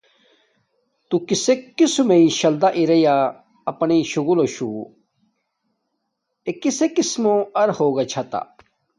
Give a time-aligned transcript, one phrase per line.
[1.09, 1.35] تو کی
[1.77, 3.15] قسم مݵ شلدا اریا
[3.71, 4.69] اپانݵ شوگولوشو
[6.45, 8.41] اے کسکس موہ ار ہوگا چھاتہ